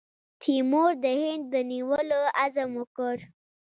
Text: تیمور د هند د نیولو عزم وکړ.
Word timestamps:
تیمور 0.41 0.91
د 1.03 1.05
هند 1.21 1.43
د 1.53 1.55
نیولو 1.71 2.19
عزم 2.41 2.69
وکړ. 2.81 3.15